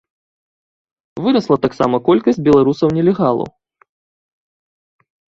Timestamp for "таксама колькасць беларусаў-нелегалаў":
1.65-3.51